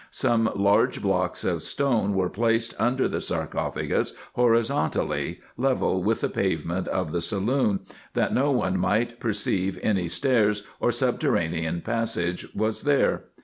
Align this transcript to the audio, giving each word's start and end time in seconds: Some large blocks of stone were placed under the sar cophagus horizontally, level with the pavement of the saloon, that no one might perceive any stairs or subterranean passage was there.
Some 0.09 0.49
large 0.55 0.99
blocks 0.99 1.43
of 1.43 1.61
stone 1.61 2.15
were 2.15 2.27
placed 2.27 2.73
under 2.79 3.07
the 3.07 3.21
sar 3.21 3.45
cophagus 3.45 4.13
horizontally, 4.33 5.41
level 5.57 6.01
with 6.01 6.21
the 6.21 6.29
pavement 6.29 6.87
of 6.87 7.11
the 7.11 7.21
saloon, 7.21 7.81
that 8.15 8.33
no 8.33 8.49
one 8.49 8.79
might 8.79 9.19
perceive 9.19 9.77
any 9.83 10.07
stairs 10.07 10.63
or 10.79 10.91
subterranean 10.91 11.81
passage 11.81 12.47
was 12.55 12.81
there. 12.81 13.25